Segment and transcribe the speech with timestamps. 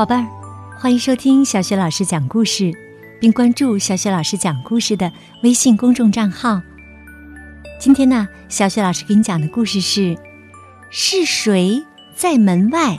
[0.00, 0.26] 宝贝儿，
[0.78, 2.72] 欢迎收听小雪老师讲故事，
[3.20, 5.12] 并关注小雪老师讲故事的
[5.42, 6.58] 微信公众账号。
[7.78, 10.16] 今天呢，小雪老师给你讲的故事是：
[10.88, 11.84] 是谁
[12.14, 12.96] 在门外？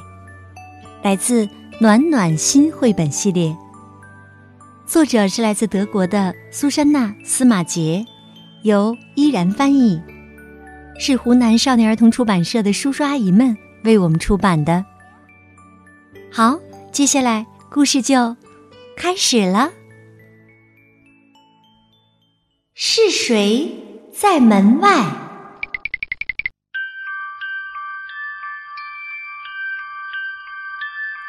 [1.02, 1.48] 来自
[1.80, 3.58] 《暖暖心》绘本系列，
[4.86, 8.06] 作者是来自德国的苏珊娜·司马杰，
[8.62, 10.00] 由依然翻译，
[11.00, 14.86] 是湖南少年儿童出版社的叔叔阿姨们为我们出版的。
[16.32, 16.60] 好。
[16.92, 18.36] 接下来，故事就
[18.98, 19.72] 开始了。
[22.76, 25.06] 是谁在门外？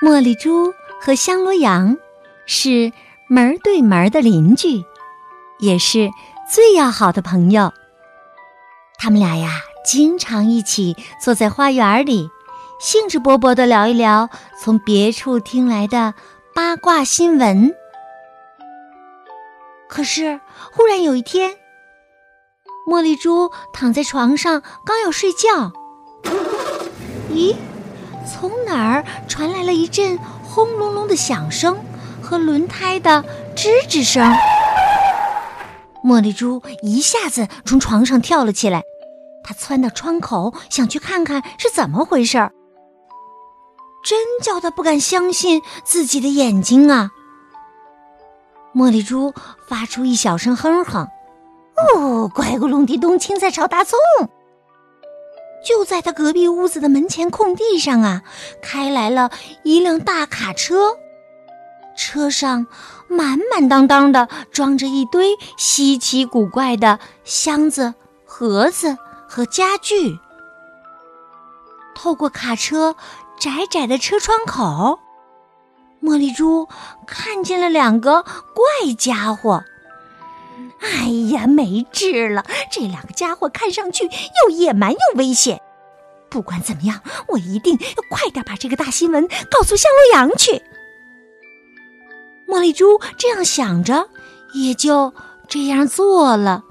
[0.05, 1.97] 茉莉猪和香罗羊
[2.45, 2.93] 是
[3.29, 4.85] 门对门的邻居，
[5.61, 6.11] 也是
[6.51, 7.73] 最要好的朋友。
[8.99, 12.29] 他们俩呀，经常一起坐在花园里。
[12.83, 16.15] 兴致勃勃地聊一聊从别处听来的
[16.53, 17.73] 八卦新闻。
[19.89, 20.41] 可是，
[20.73, 21.55] 忽然有一天，
[22.91, 25.71] 茉莉猪躺在床上，刚要睡觉，
[27.31, 27.55] 咦，
[28.29, 31.79] 从哪儿传来了一阵轰隆隆的响声
[32.21, 33.25] 和轮胎的
[33.55, 34.29] 吱吱声？
[36.03, 38.83] 茉莉猪一下子从床上跳了起来，
[39.45, 42.53] 它窜到窗口，想去看看是怎么回事儿。
[44.03, 47.11] 真叫他不敢相信自己的眼睛啊！
[48.75, 49.33] 茉莉猪
[49.69, 51.07] 发出一小声哼哼
[51.95, 53.99] ：“哦，乖咕隆地咚，青菜炒大葱。”
[55.65, 58.23] 就在他隔壁屋子的门前空地上啊，
[58.61, 59.31] 开来了
[59.63, 60.97] 一辆大卡车，
[61.97, 62.67] 车上
[63.07, 67.95] 满满当当的装着一堆稀奇古怪的箱子、
[68.25, 68.99] 盒子
[69.29, 70.19] 和家具。
[71.95, 72.97] 透过卡车。
[73.43, 75.01] 窄窄的车窗口，
[76.01, 76.69] 茉莉猪
[77.09, 79.65] 看见了两个怪家伙。
[80.81, 82.47] 哎呀，没治了！
[82.71, 85.61] 这两个家伙看上去又野蛮又危险。
[86.31, 90.63] 不管怎么样，我一定要快点把这个大新闻告诉香罗羊去。
[92.47, 94.09] 茉莉猪这样想着，
[94.55, 95.13] 也就
[95.49, 96.63] 这样做了。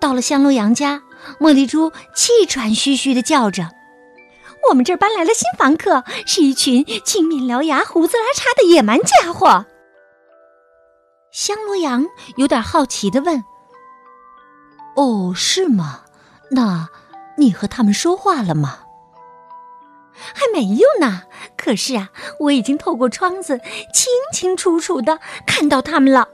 [0.00, 1.02] 到了香罗羊家，
[1.38, 3.68] 茉莉猪气喘吁吁的叫着。
[4.68, 9.66] 我们这儿搬来了新房客，是一群青面獠牙、胡子拉碴的野蛮家伙。
[11.30, 13.44] 香罗羊有点好奇的问
[14.96, 16.04] ：“哦，是吗？
[16.50, 16.88] 那
[17.36, 18.80] 你和他们说话了吗
[20.12, 21.22] ？”“还没有呢。
[21.56, 23.58] 可是啊，我已经透过窗子
[23.92, 26.28] 清清楚楚的看到他们了。”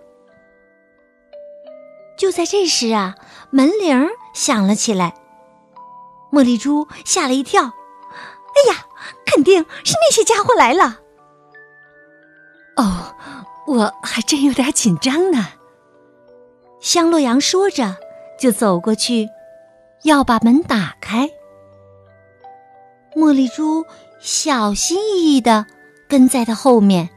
[2.17, 3.17] 就在这时啊，
[3.51, 5.15] 门铃响了起来。
[6.33, 7.73] 茉莉猪吓了一跳。
[8.55, 8.87] 哎呀，
[9.27, 11.01] 肯定是那些家伙来了。
[12.77, 13.15] 哦，
[13.67, 15.47] 我还真有点紧张呢。
[16.81, 17.97] 香洛阳说着，
[18.39, 19.29] 就走过去，
[20.03, 21.31] 要把门打开。
[23.17, 23.87] 茉莉珠
[24.21, 25.67] 小心翼翼的
[26.09, 27.09] 跟在他后面。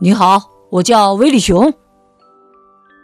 [0.00, 1.72] 你好，我叫威利熊。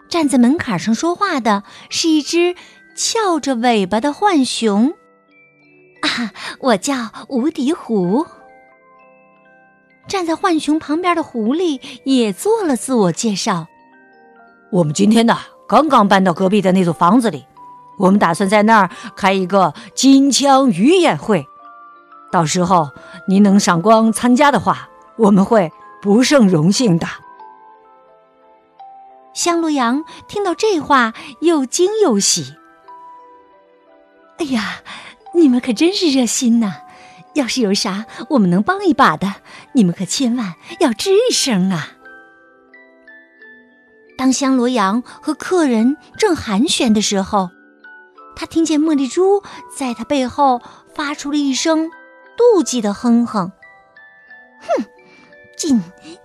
[0.09, 2.56] 站在门槛上说话的是一只
[2.97, 4.95] 翘着尾巴的浣熊。
[6.00, 6.94] 啊， 我叫
[7.28, 8.26] 无敌狐。
[10.06, 13.66] 站在浣熊旁边的狐狸也做了自我介绍。
[14.70, 15.36] 我们今天呢，
[15.69, 17.44] 刚刚搬到隔壁的那座房子里，
[17.98, 21.47] 我们打算在那儿开一个金枪鱼宴会。
[22.30, 22.91] 到时候
[23.26, 25.70] 您能赏光参加的话，我们会
[26.00, 27.06] 不胜荣幸的。
[29.34, 32.54] 香炉羊听到这话，又惊又喜。
[34.38, 34.80] 哎呀！
[35.38, 36.82] 你们可真是热心呐！
[37.34, 39.37] 要是有啥我们能帮一把的，
[39.72, 41.93] 你们可千万要吱一声啊！
[44.16, 47.51] 当香罗阳和客人正寒暄的时候，
[48.34, 49.42] 他听见茉莉猪
[49.77, 50.60] 在他背后
[50.92, 51.89] 发出了一声
[52.36, 53.53] 妒忌的哼哼
[54.60, 54.84] ：“哼，
[55.57, 55.80] 金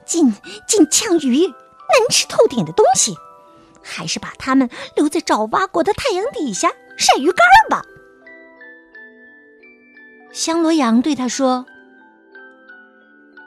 [0.05, 0.33] 金
[0.67, 3.15] 金枪鱼，难吃透顶的东西，
[3.83, 7.85] 还是把它们留在爪哇国的太阳底下晒鱼干吧。”
[10.33, 11.63] 香罗阳对他说：“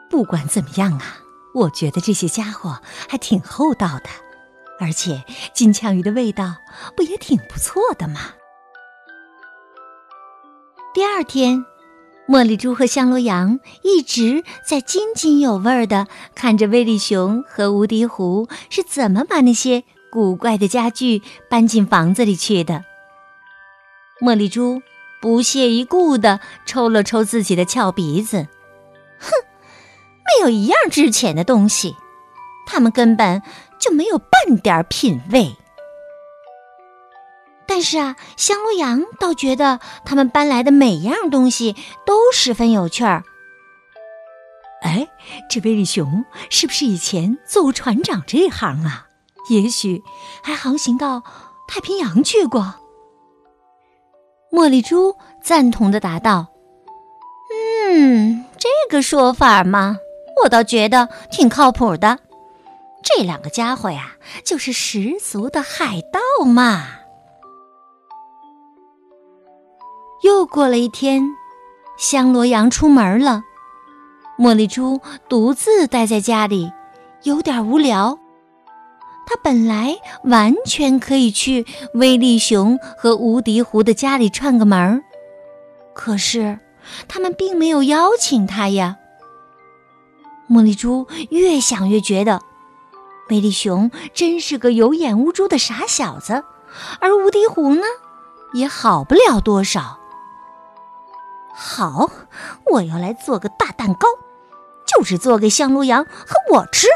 [0.08, 1.18] 不管怎么样啊，
[1.52, 4.08] 我觉得这些家伙还挺厚道的，
[4.78, 6.54] 而且金枪鱼的味道
[6.96, 8.20] 不也挺不错的吗？”
[10.94, 11.66] 第二天，
[12.28, 16.06] 茉莉猪和香罗阳一直在津津有味的
[16.36, 22.84] 看着威利熊和无敌狐是怎么把那些古怪的家具搬进房子里去的。
[24.20, 24.80] 茉莉猪。
[25.20, 28.46] 不屑一顾的抽了抽自己的翘鼻子，
[29.18, 29.30] 哼，
[30.24, 31.96] 没有一样值钱的东西，
[32.66, 33.42] 他们根本
[33.78, 35.56] 就没有半点品味。
[37.66, 41.74] 但是啊，香炉羊倒觉得他们搬来的每样东西
[42.04, 43.24] 都十分有趣儿。
[44.82, 45.08] 哎，
[45.50, 49.08] 这威利熊是不是以前做船长这一行啊？
[49.48, 50.02] 也许
[50.42, 51.22] 还航行到
[51.68, 52.74] 太平洋去过。
[54.56, 56.46] 茉莉珠赞同的答道
[57.84, 59.98] ：“嗯，这个说法嘛，
[60.42, 62.18] 我倒觉得挺靠谱的。
[63.04, 64.12] 这两个家伙呀，
[64.46, 66.86] 就是十足的海盗嘛。”
[70.24, 71.22] 又过了一天，
[71.98, 73.42] 香罗羊出门了，
[74.38, 76.72] 茉莉珠独自待在家里，
[77.24, 78.18] 有点无聊。
[79.26, 85.02] 他本来完全可以去威力熊和无敌狐的家里串个门儿，
[85.94, 86.60] 可是
[87.08, 88.96] 他们并没有邀请他呀。
[90.48, 92.40] 茉莉猪越想越觉得，
[93.28, 96.44] 威力熊真是个有眼无珠的傻小子，
[97.00, 97.82] 而无敌狐呢，
[98.54, 99.98] 也好不了多少。
[101.52, 102.08] 好，
[102.70, 104.06] 我要来做个大蛋糕，
[104.86, 106.86] 就是做给香炉羊和我吃。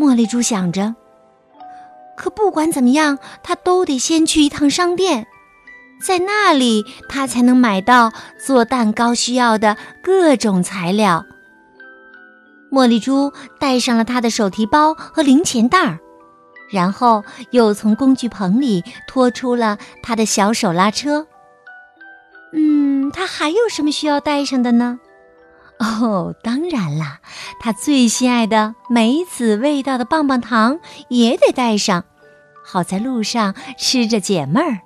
[0.00, 0.94] 茉莉猪想着，
[2.16, 5.26] 可不管怎么样，他都得先去一趟商店，
[6.02, 8.10] 在那里他才能买到
[8.42, 11.26] 做蛋糕需要的各种材料。
[12.72, 15.98] 茉莉猪带上了他的手提包和零钱袋儿，
[16.70, 21.26] 然后又从工具棚里拖出了他的小手拉车。
[22.54, 24.98] 嗯，他还有什么需要带上的呢？
[26.02, 27.20] 哦，当然啦，
[27.58, 30.78] 他最心爱的梅子味道的棒棒糖
[31.08, 32.04] 也得带上，
[32.62, 34.80] 好在路上吃着解闷儿。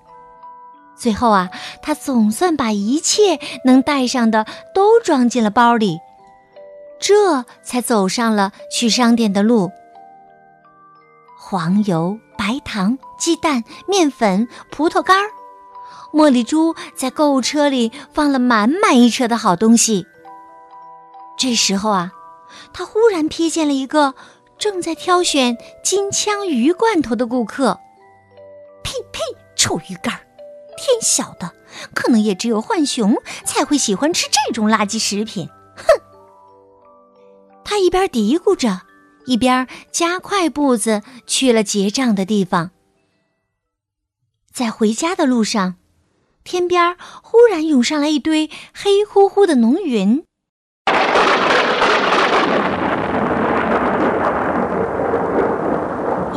[0.96, 1.50] 最后啊，
[1.82, 5.98] 他总算把一切能带上的都装进了包里，
[7.00, 9.72] 这才走上了去商店的路。
[11.36, 15.26] 黄油、白糖、鸡蛋、面粉、葡萄干儿。
[16.12, 20.06] 茉莉猪在购物车里放了满满一车的好东西。
[21.36, 22.12] 这时候啊，
[22.72, 24.14] 他忽然瞥见了一个
[24.58, 27.78] 正在挑选金枪鱼罐头的顾客。
[28.82, 29.20] 呸呸，
[29.56, 30.20] 臭鱼干！
[30.76, 31.52] 天晓得，
[31.94, 35.48] 可能也只有浣熊才会喜欢吃这种垃圾食品。
[35.76, 35.84] 哼！
[37.64, 38.82] 他一边嘀咕着，
[39.26, 42.70] 一边加快步子去了结账的地方。
[44.52, 45.76] 在回家的路上。
[46.44, 50.26] 天边忽然涌上来一堆黑乎乎的浓云，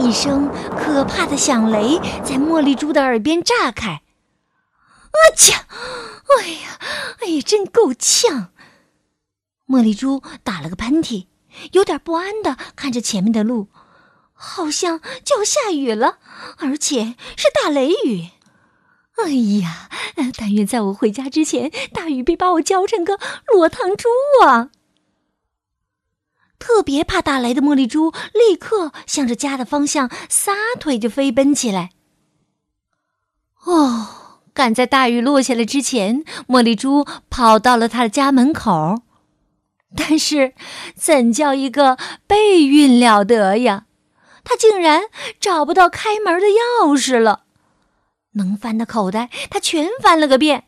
[0.07, 3.91] 一声可怕的响雷在茉莉猪的耳边炸开。
[3.91, 5.51] 啊切！
[5.51, 6.79] 哎呀，
[7.19, 8.53] 哎呀，真够呛！
[9.67, 11.27] 茉莉猪打了个喷嚏，
[11.73, 13.67] 有点不安的看着前面的路，
[14.31, 16.19] 好像就要下雨了，
[16.59, 18.29] 而且是大雷雨。
[19.17, 19.29] 哎
[19.59, 19.89] 呀！
[20.37, 24.07] 但愿在我回家之前，大雨别把我浇成个落汤猪
[24.45, 24.69] 啊！
[26.59, 31.91] 特别怕打雷的茉莉猪立刻向着家的方向撒腿就飞奔起来。
[33.65, 39.03] 哦，赶在大雨落下来之前，茉莉猪跑到了他的家门口。
[39.95, 40.53] 但是，
[40.95, 43.85] 怎叫一个背运了得呀！
[44.43, 45.03] 他竟然
[45.39, 47.43] 找不到开门的钥匙了。
[48.33, 50.65] 能翻的口袋，他全翻了个遍，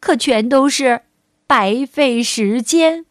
[0.00, 1.02] 可全都是
[1.46, 3.06] 白费时间。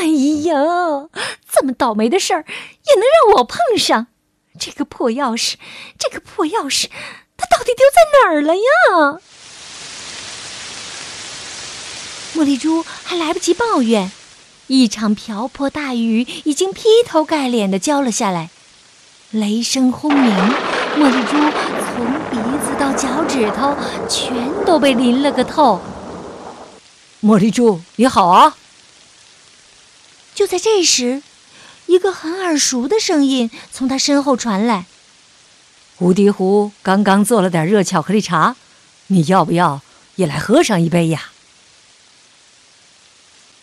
[0.00, 1.08] 哎呀，
[1.50, 4.08] 这么倒霉的事儿也能让我碰上！
[4.58, 5.54] 这个破钥匙，
[5.98, 6.86] 这个破钥匙，
[7.36, 9.20] 它到底丢在哪儿了呀？
[12.34, 14.10] 茉莉珠还来不及抱怨，
[14.66, 18.50] 一场瓢泼大雨已经劈头盖脸的浇了下来，
[19.30, 20.34] 雷声轰鸣，
[20.96, 22.74] 茉莉珠从鼻子。
[22.76, 23.72] 到脚趾头
[24.08, 25.80] 全都被淋了个透。
[27.22, 28.56] 茉莉珠，你好啊！
[30.34, 31.22] 就在这时，
[31.86, 34.86] 一个很耳熟的声音从他身后传来
[35.98, 38.56] ：“无敌湖刚刚做了点热巧克力茶，
[39.06, 39.80] 你要不要
[40.16, 41.30] 也来喝上一杯呀？”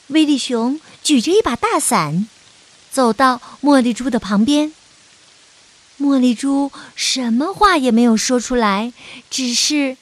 [0.08, 2.28] 威利熊举着一把大伞，
[2.92, 4.74] 走到茉莉猪的旁边。
[6.00, 8.92] 茉莉猪什么话也没有说出来，
[9.30, 9.98] 只是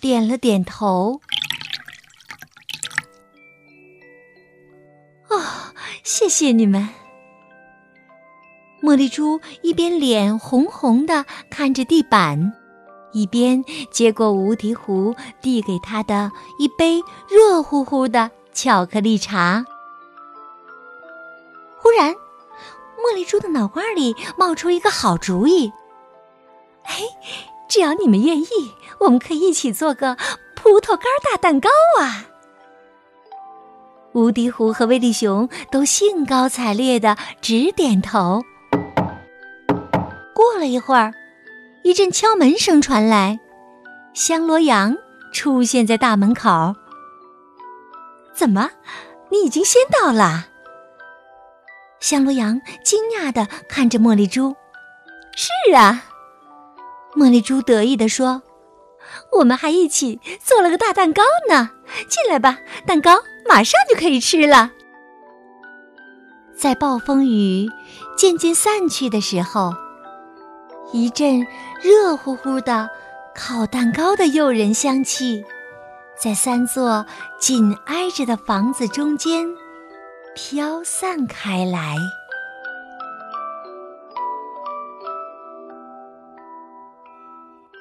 [0.00, 1.20] 点了点头。
[6.04, 6.86] 谢谢你们。
[8.82, 12.52] 茉莉猪一边脸红红的看着地板，
[13.14, 19.64] 一边接过无敌壶递给他的一杯热乎乎的巧克力茶。
[21.78, 25.72] 忽然，茉莉猪的脑瓜里冒出一个好主意。
[26.82, 27.06] 嘿，
[27.66, 28.46] 只要你们愿意，
[29.00, 30.18] 我们可以一起做个
[30.54, 32.26] 葡萄干大蛋糕啊！
[34.14, 38.42] 无敌狐和威力熊都兴高采烈的直点头。
[40.32, 41.12] 过了一会儿，
[41.82, 43.38] 一阵敲门声传来，
[44.14, 44.96] 香罗羊
[45.32, 46.74] 出现在大门口。
[48.32, 48.70] 怎么，
[49.30, 50.46] 你已经先到了？
[51.98, 54.54] 香罗羊惊讶的看着茉莉猪。
[55.36, 56.04] 是啊，
[57.16, 58.40] 茉莉猪得意的说
[59.36, 61.70] ：“我们还一起做了个大蛋糕呢。
[62.08, 64.72] 进来吧，蛋糕马上就可以吃了。”
[66.56, 67.68] 在暴风雨
[68.16, 69.72] 渐渐散去的时候，
[70.92, 71.46] 一阵
[71.82, 72.88] 热乎乎的
[73.34, 75.44] 烤蛋糕的诱人香气，
[76.16, 77.04] 在三座
[77.38, 79.46] 紧挨着的房子中间。
[80.36, 81.96] 飘散开来。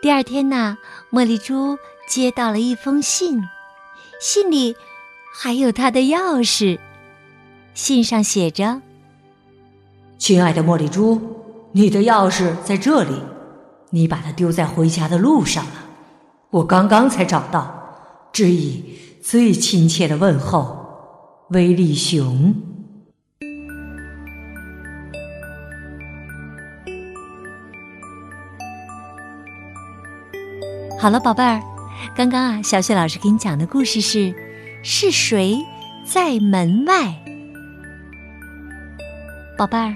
[0.04, 0.78] 第二天呢，
[1.12, 3.42] 茉莉猪接到了一封信，
[4.20, 4.76] 信里
[5.36, 6.78] 还有他的钥匙。
[7.74, 8.82] 信上写着
[10.20, 11.20] ：“亲爱的茉莉珠，
[11.72, 13.20] 你的钥匙在这里，
[13.90, 15.72] 你把它丢在回家的路上了。
[16.52, 20.82] 我刚刚才找到，致以最亲切的问候。”
[21.50, 22.56] 威力熊，
[31.00, 31.62] 好了，宝贝儿，
[32.16, 34.34] 刚刚啊，小雪老师给你讲的故事是：
[34.86, 35.58] 是谁
[36.04, 37.16] 在门外？
[39.58, 39.96] 宝贝儿，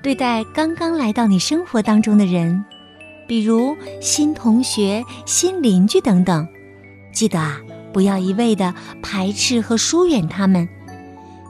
[0.00, 2.64] 对待刚刚来到你生活当中的人，
[3.26, 6.46] 比如新同学、新邻居等等，
[7.12, 7.60] 记得啊，
[7.92, 10.68] 不要一味的排斥和疏远他们。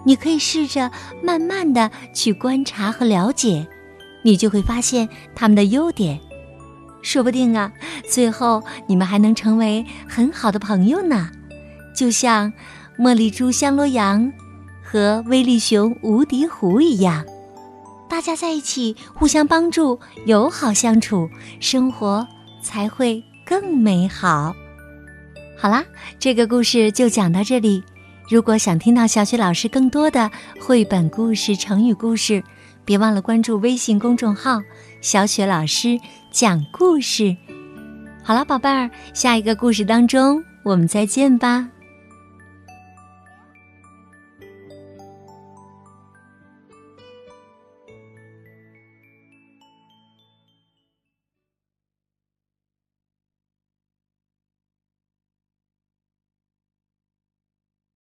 [0.06, 0.90] 你可以试着
[1.22, 3.66] 慢慢的去观察和了解，
[4.22, 6.18] 你就会发现他们的优点，
[7.02, 7.70] 说不定啊，
[8.08, 11.30] 最后你们还能成为很好的朋友呢。
[12.02, 12.52] 就像
[12.98, 14.32] 茉莉猪香罗羊
[14.82, 17.24] 和威力熊无敌狐一样，
[18.08, 21.30] 大家在一起互相帮助，友好相处，
[21.60, 22.26] 生活
[22.60, 24.52] 才会更美好。
[25.56, 25.84] 好啦，
[26.18, 27.84] 这个故事就讲到这里。
[28.28, 30.28] 如果想听到小雪老师更多的
[30.58, 32.42] 绘本故事、成语故事，
[32.84, 34.60] 别忘了关注微信公众号
[35.00, 36.00] “小雪老师
[36.32, 37.36] 讲故事”。
[38.24, 41.68] 好了，宝贝儿，下一个故事当中我们再见吧。